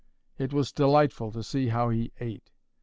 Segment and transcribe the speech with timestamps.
[0.39, 2.49] It was delightful to see how he ate.